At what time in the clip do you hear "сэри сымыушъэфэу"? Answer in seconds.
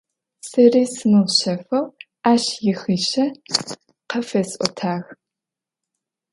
0.47-1.85